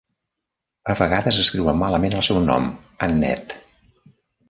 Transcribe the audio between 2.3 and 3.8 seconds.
seu nom: Annett.